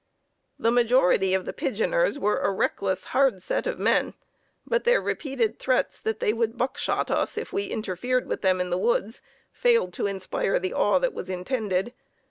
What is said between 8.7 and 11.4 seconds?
the woods failed to inspire the awe that was